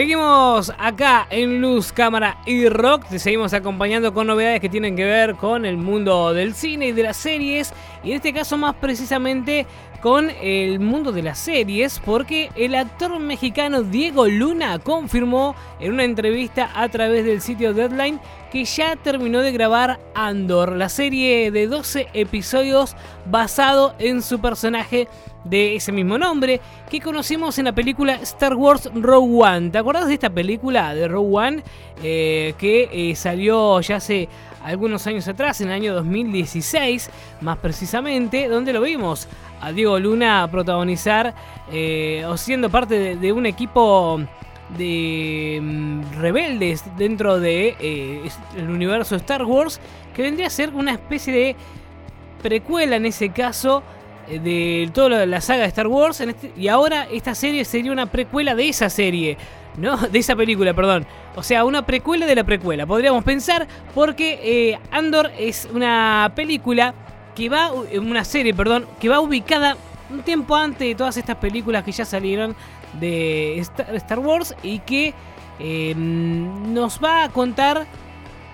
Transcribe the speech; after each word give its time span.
Seguimos 0.00 0.72
acá 0.78 1.26
en 1.28 1.60
Luz, 1.60 1.92
Cámara 1.92 2.38
y 2.46 2.70
Rock. 2.70 3.04
Te 3.10 3.18
seguimos 3.18 3.52
acompañando 3.52 4.14
con 4.14 4.28
novedades 4.28 4.58
que 4.58 4.70
tienen 4.70 4.96
que 4.96 5.04
ver 5.04 5.34
con 5.34 5.66
el 5.66 5.76
mundo 5.76 6.32
del 6.32 6.54
cine 6.54 6.86
y 6.86 6.92
de 6.92 7.02
las 7.02 7.18
series. 7.18 7.74
Y 8.02 8.12
en 8.12 8.16
este 8.16 8.32
caso 8.32 8.56
más 8.56 8.74
precisamente 8.76 9.66
con 10.00 10.30
el 10.40 10.80
mundo 10.80 11.12
de 11.12 11.22
las 11.22 11.38
series. 11.38 12.00
Porque 12.02 12.48
el 12.56 12.76
actor 12.76 13.18
mexicano 13.18 13.82
Diego 13.82 14.26
Luna 14.26 14.78
confirmó 14.78 15.54
en 15.80 15.92
una 15.92 16.04
entrevista 16.04 16.70
a 16.74 16.88
través 16.88 17.26
del 17.26 17.42
sitio 17.42 17.74
Deadline 17.74 18.20
que 18.50 18.64
ya 18.64 18.96
terminó 18.96 19.40
de 19.40 19.52
grabar 19.52 20.00
Andor, 20.14 20.76
la 20.76 20.88
serie 20.88 21.50
de 21.50 21.66
12 21.66 22.08
episodios 22.14 22.96
basado 23.26 23.94
en 23.98 24.22
su 24.22 24.40
personaje 24.40 25.08
de 25.44 25.76
ese 25.76 25.92
mismo 25.92 26.18
nombre 26.18 26.60
que 26.90 27.00
conocimos 27.00 27.58
en 27.58 27.66
la 27.66 27.72
película 27.72 28.14
Star 28.16 28.54
Wars 28.54 28.90
Rogue 28.94 29.42
One. 29.42 29.70
¿Te 29.70 29.78
acuerdas 29.78 30.08
de 30.08 30.14
esta 30.14 30.30
película 30.30 30.94
de 30.94 31.08
Rogue 31.08 31.36
One 31.36 31.62
eh, 32.02 32.54
que 32.58 32.88
eh, 32.92 33.16
salió 33.16 33.80
ya 33.80 33.96
hace 33.96 34.28
algunos 34.62 35.06
años 35.06 35.26
atrás, 35.26 35.60
en 35.62 35.68
el 35.68 35.74
año 35.74 35.94
2016 35.94 37.10
más 37.40 37.58
precisamente, 37.58 38.48
donde 38.48 38.72
lo 38.72 38.82
vimos 38.82 39.26
a 39.60 39.72
Diego 39.72 39.98
Luna 39.98 40.46
protagonizar 40.50 41.34
eh, 41.72 42.24
o 42.28 42.36
siendo 42.36 42.68
parte 42.68 43.16
de, 43.16 43.32
un 43.32 43.46
equipo 43.46 44.20
de 44.76 45.58
mm, 45.62 46.20
rebeldes 46.20 46.84
dentro 46.96 47.40
de 47.40 48.30
el 48.56 48.68
universo 48.68 49.16
Star 49.16 49.44
Wars 49.44 49.80
que 50.14 50.22
vendría 50.22 50.48
a 50.48 50.50
ser 50.50 50.74
una 50.74 50.92
especie 50.92 51.32
de 51.32 51.56
precuela 52.42 52.96
en 52.96 53.06
ese 53.06 53.30
caso 53.30 53.82
de 54.38 54.90
toda 54.92 55.26
la 55.26 55.40
saga 55.40 55.62
de 55.62 55.68
Star 55.68 55.86
Wars. 55.86 56.20
Este, 56.20 56.52
y 56.56 56.68
ahora 56.68 57.06
esta 57.10 57.34
serie 57.34 57.64
sería 57.64 57.92
una 57.92 58.06
precuela 58.06 58.54
de 58.54 58.68
esa 58.68 58.88
serie. 58.88 59.36
¿no? 59.76 59.96
De 60.08 60.18
esa 60.18 60.36
película, 60.36 60.74
perdón. 60.74 61.06
O 61.36 61.42
sea, 61.42 61.64
una 61.64 61.86
precuela 61.86 62.26
de 62.26 62.34
la 62.34 62.44
precuela. 62.44 62.86
Podríamos 62.86 63.22
pensar 63.24 63.66
porque 63.94 64.40
eh, 64.42 64.78
Andor 64.90 65.30
es 65.38 65.68
una 65.72 66.32
película 66.34 66.92
que 67.34 67.48
va, 67.48 67.70
eh, 67.90 67.98
una 67.98 68.24
serie, 68.24 68.52
perdón, 68.52 68.86
que 69.00 69.08
va 69.08 69.20
ubicada 69.20 69.76
un 70.10 70.22
tiempo 70.22 70.56
antes 70.56 70.88
de 70.88 70.94
todas 70.94 71.16
estas 71.16 71.36
películas 71.36 71.84
que 71.84 71.92
ya 71.92 72.04
salieron 72.04 72.56
de 72.94 73.58
Star, 73.60 74.18
Wars 74.18 74.54
y 74.64 74.80
que 74.80 75.14
nos 75.94 76.98
va 76.98 77.24
a 77.24 77.28
contar 77.28 77.86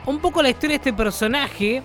un 0.04 0.18
poco 0.18 0.42
la 0.42 0.50
historia 0.50 0.74
de 0.74 0.76
este 0.76 0.92
personaje 0.92 1.82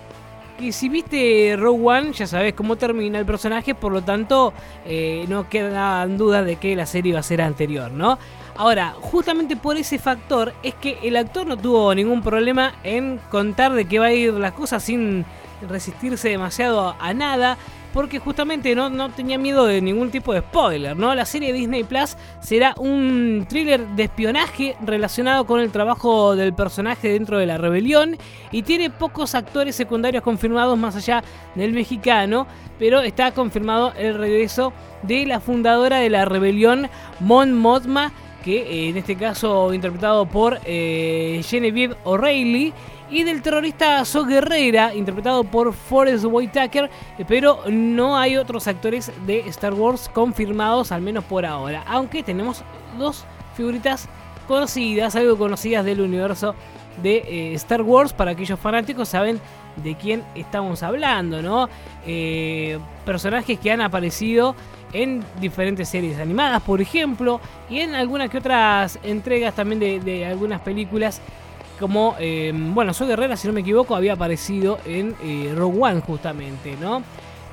y 0.58 0.72
si 0.72 0.88
viste 0.88 1.56
Rogue 1.58 1.82
One, 1.84 2.12
ya 2.12 2.26
sabes 2.26 2.54
cómo 2.54 2.76
termina 2.76 3.18
el 3.18 3.26
personaje, 3.26 3.74
por 3.74 3.92
lo 3.92 4.02
tanto, 4.02 4.52
eh, 4.86 5.24
no 5.28 5.48
quedan 5.48 6.16
dudas 6.16 6.44
de 6.46 6.56
que 6.56 6.76
la 6.76 6.86
serie 6.86 7.14
va 7.14 7.20
a 7.20 7.24
ser 7.24 7.42
anterior, 7.42 7.90
¿no? 7.90 8.18
Ahora, 8.56 8.94
justamente 9.00 9.56
por 9.56 9.76
ese 9.76 9.98
factor 9.98 10.52
es 10.62 10.74
que 10.74 10.98
el 11.02 11.16
actor 11.16 11.46
no 11.46 11.56
tuvo 11.56 11.94
ningún 11.94 12.22
problema 12.22 12.74
en 12.84 13.18
contar 13.30 13.72
de 13.72 13.86
qué 13.86 13.98
va 13.98 14.06
a 14.06 14.12
ir 14.12 14.34
las 14.34 14.52
cosas 14.52 14.82
sin 14.82 15.24
resistirse 15.68 16.28
demasiado 16.28 16.94
a 16.98 17.14
nada 17.14 17.56
porque 17.92 18.18
justamente 18.18 18.74
no, 18.74 18.90
no 18.90 19.10
tenía 19.10 19.38
miedo 19.38 19.66
de 19.66 19.80
ningún 19.80 20.10
tipo 20.10 20.32
de 20.32 20.40
spoiler, 20.40 20.96
¿no? 20.96 21.14
La 21.14 21.26
serie 21.26 21.52
Disney 21.52 21.84
Plus 21.84 22.16
será 22.40 22.74
un 22.78 23.46
thriller 23.48 23.86
de 23.88 24.04
espionaje 24.04 24.76
relacionado 24.84 25.46
con 25.46 25.60
el 25.60 25.70
trabajo 25.70 26.34
del 26.36 26.54
personaje 26.54 27.08
dentro 27.08 27.38
de 27.38 27.46
la 27.46 27.58
rebelión 27.58 28.16
y 28.50 28.62
tiene 28.62 28.90
pocos 28.90 29.34
actores 29.34 29.76
secundarios 29.76 30.22
confirmados 30.22 30.78
más 30.78 30.96
allá 30.96 31.22
del 31.54 31.72
mexicano, 31.72 32.46
pero 32.78 33.00
está 33.00 33.32
confirmado 33.32 33.92
el 33.98 34.16
regreso 34.16 34.72
de 35.02 35.26
la 35.26 35.40
fundadora 35.40 35.98
de 35.98 36.10
la 36.10 36.24
rebelión, 36.24 36.88
Mon 37.20 37.52
Mothma, 37.52 38.12
que 38.42 38.62
eh, 38.62 38.88
en 38.88 38.96
este 38.96 39.16
caso 39.16 39.72
interpretado 39.72 40.26
por 40.26 40.58
eh, 40.64 41.40
Genevieve 41.44 41.96
O'Reilly 42.04 42.72
y 43.12 43.24
del 43.24 43.42
terrorista 43.42 44.04
So 44.06 44.24
Guerrera, 44.24 44.94
interpretado 44.94 45.44
por 45.44 45.74
Forrest 45.74 46.24
Whitaker, 46.24 46.90
pero 47.28 47.60
no 47.70 48.16
hay 48.16 48.38
otros 48.38 48.66
actores 48.66 49.12
de 49.26 49.40
Star 49.50 49.74
Wars 49.74 50.10
confirmados, 50.12 50.92
al 50.92 51.02
menos 51.02 51.22
por 51.24 51.44
ahora, 51.44 51.84
aunque 51.86 52.22
tenemos 52.22 52.64
dos 52.98 53.26
figuritas 53.54 54.08
conocidas, 54.48 55.14
algo 55.14 55.36
conocidas 55.36 55.84
del 55.84 56.00
universo 56.00 56.54
de 57.02 57.18
eh, 57.18 57.54
Star 57.54 57.82
Wars, 57.82 58.14
para 58.14 58.30
aquellos 58.30 58.58
fanáticos 58.58 59.10
saben 59.10 59.38
de 59.76 59.94
quién 59.94 60.24
estamos 60.34 60.82
hablando, 60.82 61.42
¿no? 61.42 61.68
Eh, 62.06 62.78
personajes 63.04 63.58
que 63.58 63.70
han 63.70 63.82
aparecido 63.82 64.56
en 64.94 65.22
diferentes 65.38 65.88
series 65.88 66.18
animadas, 66.18 66.62
por 66.62 66.80
ejemplo, 66.80 67.40
y 67.68 67.80
en 67.80 67.94
algunas 67.94 68.30
que 68.30 68.38
otras 68.38 68.98
entregas 69.02 69.54
también 69.54 70.02
de 70.02 70.26
algunas 70.26 70.62
películas 70.62 71.20
como, 71.82 72.14
em, 72.20 72.72
bueno, 72.76 72.94
Soy 72.94 73.08
Guerrera, 73.08 73.36
si 73.36 73.48
no 73.48 73.52
me 73.52 73.62
equivoco, 73.62 73.96
había 73.96 74.12
aparecido 74.12 74.78
en 74.84 75.16
eh, 75.20 75.52
Rogue 75.56 75.78
One 75.80 76.00
justamente, 76.00 76.76
¿no? 76.80 77.02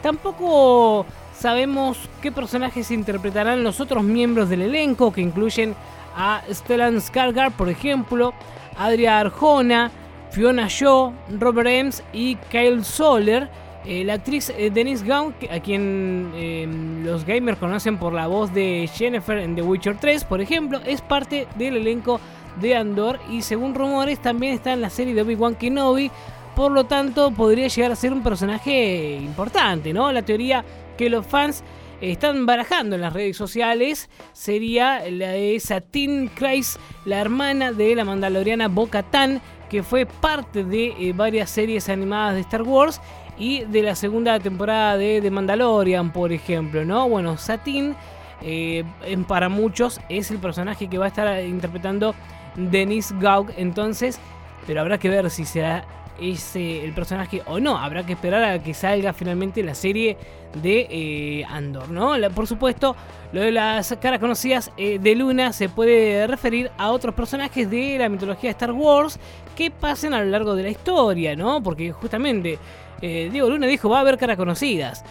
Tampoco 0.03 1.07
sabemos 1.33 1.97
qué 2.21 2.31
personajes 2.31 2.91
interpretarán 2.91 3.63
los 3.63 3.79
otros 3.81 4.03
miembros 4.03 4.47
del 4.47 4.61
elenco, 4.61 5.11
que 5.11 5.21
incluyen 5.21 5.73
a 6.15 6.43
Stellan 6.47 6.97
Skarsgård, 6.97 7.53
por 7.53 7.69
ejemplo, 7.69 8.35
Adria 8.77 9.19
Arjona, 9.19 9.89
Fiona 10.29 10.67
Shaw, 10.69 11.11
Robert 11.39 11.67
Ems 11.67 12.03
y 12.13 12.35
Kyle 12.51 12.85
Soler. 12.85 13.49
Eh, 13.83 14.03
la 14.03 14.13
actriz 14.13 14.53
eh, 14.55 14.69
Denise 14.69 15.03
Gaunt, 15.03 15.35
a 15.49 15.59
quien 15.59 16.31
em, 16.35 17.03
los 17.03 17.25
gamers 17.25 17.57
conocen 17.57 17.97
por 17.97 18.13
la 18.13 18.27
voz 18.27 18.53
de 18.53 18.87
Jennifer 18.93 19.39
en 19.39 19.55
The 19.55 19.63
Witcher 19.63 19.97
3, 19.97 20.25
por 20.25 20.39
ejemplo, 20.39 20.81
es 20.85 21.01
parte 21.01 21.47
del 21.55 21.77
elenco 21.77 22.19
de 22.59 22.75
Andor 22.75 23.19
y 23.29 23.41
según 23.41 23.75
rumores 23.75 24.21
también 24.21 24.53
está 24.53 24.73
en 24.73 24.81
la 24.81 24.89
serie 24.89 25.13
de 25.13 25.21
Obi-Wan 25.21 25.55
Kenobi, 25.55 26.11
por 26.55 26.71
lo 26.71 26.85
tanto 26.85 27.31
podría 27.31 27.67
llegar 27.67 27.91
a 27.91 27.95
ser 27.95 28.13
un 28.13 28.23
personaje 28.23 29.17
importante, 29.21 29.93
¿no? 29.93 30.11
La 30.11 30.21
teoría 30.21 30.63
que 30.97 31.09
los 31.09 31.25
fans 31.25 31.63
están 32.01 32.45
barajando 32.45 32.95
en 32.95 33.01
las 33.01 33.13
redes 33.13 33.35
sociales 33.35 34.09
sería 34.33 35.09
la 35.09 35.31
de 35.31 35.59
Satine 35.59 36.29
Kreis, 36.33 36.79
la 37.05 37.19
hermana 37.19 37.71
de 37.71 37.95
la 37.95 38.05
mandaloriana 38.05 38.67
Bo-Katan, 38.67 39.41
que 39.69 39.83
fue 39.83 40.05
parte 40.05 40.63
de 40.63 40.95
eh, 40.99 41.13
varias 41.13 41.49
series 41.49 41.89
animadas 41.89 42.35
de 42.35 42.41
Star 42.41 42.63
Wars 42.63 43.01
y 43.37 43.63
de 43.65 43.83
la 43.83 43.95
segunda 43.95 44.39
temporada 44.39 44.97
de 44.97 45.21
The 45.21 45.31
Mandalorian, 45.31 46.11
por 46.11 46.33
ejemplo, 46.33 46.83
¿no? 46.83 47.07
Bueno, 47.07 47.37
Satine 47.37 47.95
eh, 48.41 48.83
para 49.27 49.49
muchos 49.49 49.99
es 50.09 50.31
el 50.31 50.37
personaje 50.37 50.87
que 50.87 50.97
va 50.97 51.05
a 51.05 51.09
estar 51.09 51.43
interpretando 51.43 52.15
Denise 52.55 53.13
Gaug 53.19 53.51
entonces, 53.57 54.19
pero 54.67 54.81
habrá 54.81 54.97
que 54.97 55.09
ver 55.09 55.29
si 55.29 55.45
será 55.45 55.85
ese 56.21 56.83
el 56.83 56.93
personaje 56.93 57.41
o 57.45 57.59
no. 57.59 57.77
Habrá 57.77 58.05
que 58.05 58.13
esperar 58.13 58.43
a 58.43 58.59
que 58.59 58.73
salga 58.73 59.13
finalmente 59.13 59.63
la 59.63 59.75
serie 59.75 60.17
de 60.61 60.87
eh, 60.89 61.45
Andor, 61.45 61.89
¿no? 61.89 62.13
por 62.33 62.47
supuesto, 62.47 62.95
lo 63.31 63.41
de 63.41 63.51
las 63.51 63.95
caras 64.01 64.19
conocidas 64.19 64.71
eh, 64.77 64.97
de 64.99 65.15
Luna 65.15 65.53
se 65.53 65.69
puede 65.69 66.25
referir 66.25 66.71
a 66.77 66.89
otros 66.91 67.13
personajes 67.13 67.69
de 67.69 67.97
la 67.99 68.09
mitología 68.09 68.49
de 68.49 68.51
Star 68.51 68.71
Wars 68.71 69.19
que 69.55 69.69
pasen 69.69 70.13
a 70.13 70.19
lo 70.23 70.25
largo 70.25 70.55
de 70.55 70.63
la 70.63 70.69
historia, 70.69 71.35
¿no? 71.35 71.61
Porque 71.61 71.91
justamente 71.91 72.57
eh, 73.01 73.29
Diego 73.31 73.49
Luna 73.49 73.67
dijo 73.67 73.89
va 73.89 73.97
a 73.97 74.01
haber 74.01 74.17
caras 74.17 74.37
conocidas. 74.37 75.05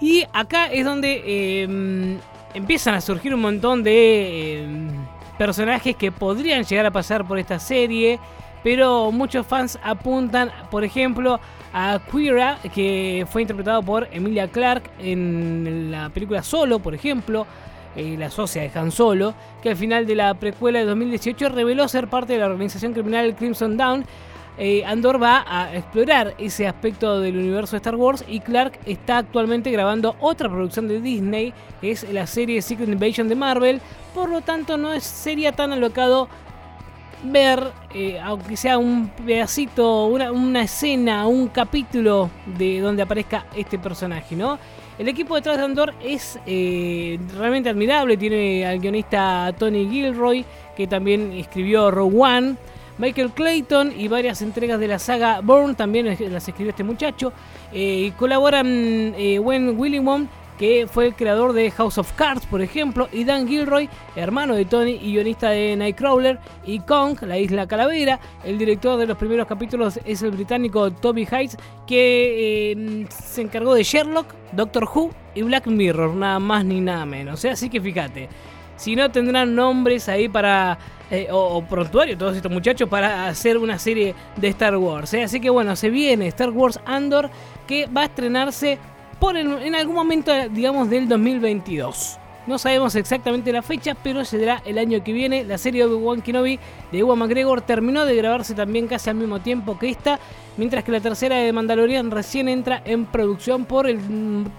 Y 0.00 0.24
acá 0.32 0.66
es 0.66 0.84
donde 0.84 1.62
em, 1.62 2.18
empiezan 2.52 2.94
a 2.94 3.00
surgir 3.00 3.32
un 3.32 3.40
montón 3.40 3.84
de 3.84 4.64
em, 4.64 5.03
personajes 5.38 5.96
que 5.96 6.12
podrían 6.12 6.64
llegar 6.64 6.86
a 6.86 6.90
pasar 6.90 7.26
por 7.26 7.38
esta 7.38 7.58
serie, 7.58 8.18
pero 8.62 9.12
muchos 9.12 9.46
fans 9.46 9.78
apuntan, 9.82 10.50
por 10.70 10.84
ejemplo, 10.84 11.40
a 11.72 12.00
Queera, 12.10 12.58
que 12.74 13.26
fue 13.30 13.42
interpretado 13.42 13.82
por 13.82 14.08
Emilia 14.12 14.48
Clarke 14.48 14.90
en 14.98 15.90
la 15.90 16.08
película 16.10 16.42
Solo, 16.42 16.78
por 16.78 16.94
ejemplo, 16.94 17.46
eh, 17.96 18.16
la 18.18 18.30
socia 18.30 18.62
de 18.62 18.70
Han 18.78 18.90
Solo, 18.90 19.34
que 19.62 19.70
al 19.70 19.76
final 19.76 20.06
de 20.06 20.14
la 20.14 20.34
precuela 20.34 20.78
de 20.78 20.84
2018 20.84 21.48
reveló 21.50 21.86
ser 21.88 22.08
parte 22.08 22.32
de 22.34 22.38
la 22.38 22.46
organización 22.46 22.92
criminal 22.92 23.36
Crimson 23.36 23.76
Dawn 23.76 24.04
eh, 24.56 24.84
Andor 24.84 25.20
va 25.20 25.44
a 25.46 25.74
explorar 25.74 26.34
ese 26.38 26.66
aspecto 26.66 27.20
del 27.20 27.36
universo 27.36 27.72
de 27.72 27.78
Star 27.78 27.96
Wars 27.96 28.24
y 28.28 28.40
Clark 28.40 28.78
está 28.86 29.18
actualmente 29.18 29.70
grabando 29.70 30.14
otra 30.20 30.48
producción 30.48 30.86
de 30.86 31.00
Disney, 31.00 31.52
que 31.80 31.90
es 31.90 32.10
la 32.12 32.26
serie 32.26 32.62
Secret 32.62 32.88
Invasion 32.88 33.28
de 33.28 33.34
Marvel, 33.34 33.80
por 34.14 34.28
lo 34.28 34.42
tanto 34.42 34.76
no 34.76 34.98
sería 35.00 35.52
tan 35.52 35.72
alocado 35.72 36.28
ver, 37.24 37.72
eh, 37.94 38.20
aunque 38.22 38.56
sea 38.56 38.78
un 38.78 39.08
pedacito, 39.08 40.06
una, 40.06 40.62
escena, 40.62 41.26
un 41.26 41.48
capítulo 41.48 42.30
de 42.58 42.80
donde 42.80 43.02
aparezca 43.02 43.46
este 43.56 43.78
personaje, 43.78 44.36
¿no? 44.36 44.58
El 44.98 45.08
equipo 45.08 45.34
detrás 45.34 45.56
de 45.58 45.64
Andor 45.64 45.94
es 46.00 46.38
eh, 46.46 47.18
realmente 47.36 47.68
admirable, 47.68 48.16
tiene 48.16 48.64
al 48.64 48.78
guionista 48.78 49.52
Tony 49.58 49.88
Gilroy, 49.88 50.44
que 50.76 50.86
también 50.86 51.32
escribió 51.32 51.90
Rogue 51.90 52.16
One, 52.16 52.56
Michael 52.98 53.30
Clayton 53.30 53.92
y 53.96 54.08
varias 54.08 54.42
entregas 54.42 54.78
de 54.78 54.88
la 54.88 54.98
saga 54.98 55.40
Bourne, 55.40 55.74
también 55.74 56.06
las 56.06 56.48
escribió 56.48 56.70
este 56.70 56.84
muchacho. 56.84 57.32
Eh, 57.72 58.12
colaboran 58.16 58.66
eh, 59.16 59.38
Gwen 59.38 59.78
Willimon, 59.78 60.28
que 60.58 60.86
fue 60.86 61.06
el 61.06 61.14
creador 61.14 61.52
de 61.52 61.70
House 61.72 61.98
of 61.98 62.12
Cards, 62.12 62.46
por 62.46 62.62
ejemplo, 62.62 63.08
y 63.12 63.24
Dan 63.24 63.48
Gilroy, 63.48 63.88
hermano 64.14 64.54
de 64.54 64.64
Tony 64.64 64.92
y 64.92 65.12
guionista 65.12 65.50
de 65.50 65.76
Nightcrawler, 65.76 66.38
y 66.64 66.78
Kong, 66.80 67.18
la 67.22 67.38
isla 67.38 67.66
Calavera. 67.66 68.20
El 68.44 68.58
director 68.58 68.98
de 68.98 69.06
los 69.06 69.18
primeros 69.18 69.46
capítulos 69.46 69.98
es 70.04 70.22
el 70.22 70.30
británico 70.30 70.92
Toby 70.92 71.26
Heights, 71.30 71.56
que 71.86 72.72
eh, 72.72 73.06
se 73.08 73.42
encargó 73.42 73.74
de 73.74 73.82
Sherlock, 73.82 74.26
Doctor 74.52 74.84
Who 74.84 75.10
y 75.34 75.42
Black 75.42 75.66
Mirror, 75.66 76.14
nada 76.14 76.38
más 76.38 76.64
ni 76.64 76.80
nada 76.80 77.04
menos. 77.04 77.44
¿eh? 77.44 77.50
Así 77.50 77.68
que 77.68 77.80
fíjate, 77.80 78.28
si 78.76 78.96
no 78.96 79.10
tendrán 79.10 79.54
nombres 79.54 80.08
ahí 80.08 80.28
para 80.28 80.78
eh, 81.10 81.28
o, 81.30 81.62
prontuario 81.62 82.16
todos 82.16 82.34
estos 82.34 82.50
muchachos 82.50 82.88
para 82.88 83.28
hacer 83.28 83.58
una 83.58 83.78
serie 83.78 84.14
de 84.36 84.48
Star 84.48 84.76
Wars. 84.76 85.12
¿eh? 85.14 85.24
Así 85.24 85.38
que 85.40 85.50
bueno, 85.50 85.76
se 85.76 85.90
viene 85.90 86.26
Star 86.28 86.50
Wars 86.50 86.80
Andor 86.86 87.30
que 87.66 87.86
va 87.86 88.02
a 88.02 88.04
estrenarse 88.06 88.78
por 89.20 89.36
en, 89.36 89.74
algún 89.74 89.94
momento, 89.94 90.32
digamos, 90.50 90.90
del 90.90 91.08
2022. 91.08 92.18
No 92.46 92.58
sabemos 92.58 92.94
exactamente 92.94 93.52
la 93.52 93.62
fecha, 93.62 93.94
pero 93.94 94.24
será 94.24 94.60
el 94.66 94.76
año 94.76 95.02
que 95.02 95.12
viene. 95.12 95.44
La 95.44 95.56
serie 95.56 95.84
Obi-Wan 95.84 96.20
Kenobi 96.20 96.58
de 96.92 96.98
Ewan 96.98 97.18
McGregor 97.18 97.62
terminó 97.62 98.04
de 98.04 98.16
grabarse 98.16 98.54
también 98.54 98.86
casi 98.86 99.08
al 99.08 99.16
mismo 99.16 99.40
tiempo 99.40 99.78
que 99.78 99.88
esta, 99.88 100.18
mientras 100.58 100.84
que 100.84 100.92
la 100.92 101.00
tercera 101.00 101.36
de 101.36 101.52
Mandalorian 101.52 102.10
recién 102.10 102.48
entra 102.48 102.82
en 102.84 103.06
producción 103.06 103.64
por 103.64 103.88
el 103.88 103.98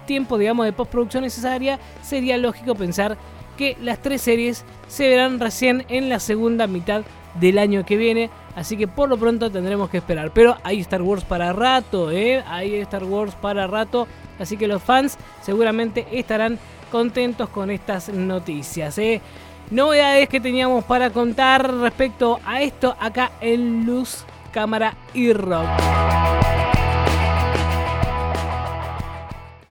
tiempo, 0.04 0.36
digamos, 0.36 0.66
de 0.66 0.72
postproducción 0.72 1.22
necesaria. 1.22 1.78
Sería 2.02 2.36
lógico 2.38 2.74
pensar 2.74 3.16
que 3.56 3.76
las 3.80 4.00
tres 4.00 4.22
series 4.22 4.64
se 4.88 5.08
verán 5.08 5.40
recién 5.40 5.84
en 5.88 6.08
la 6.08 6.20
segunda 6.20 6.66
mitad 6.66 7.02
del 7.40 7.58
año 7.58 7.84
que 7.84 7.96
viene. 7.96 8.30
Así 8.54 8.76
que 8.76 8.88
por 8.88 9.08
lo 9.08 9.18
pronto 9.18 9.50
tendremos 9.50 9.90
que 9.90 9.98
esperar. 9.98 10.30
Pero 10.32 10.56
hay 10.62 10.80
Star 10.80 11.02
Wars 11.02 11.24
para 11.24 11.52
rato, 11.52 12.10
¿eh? 12.10 12.42
Hay 12.46 12.76
Star 12.76 13.04
Wars 13.04 13.34
para 13.34 13.66
rato. 13.66 14.06
Así 14.38 14.56
que 14.56 14.66
los 14.66 14.82
fans 14.82 15.18
seguramente 15.42 16.06
estarán 16.12 16.58
contentos 16.90 17.48
con 17.48 17.70
estas 17.70 18.08
noticias, 18.08 18.96
¿eh? 18.98 19.20
Novedades 19.70 20.28
que 20.28 20.40
teníamos 20.40 20.84
para 20.84 21.10
contar 21.10 21.74
respecto 21.78 22.38
a 22.46 22.62
esto 22.62 22.96
acá 23.00 23.32
en 23.40 23.84
Luz, 23.84 24.24
Cámara 24.52 24.94
y 25.12 25.32
Rock. 25.32 26.15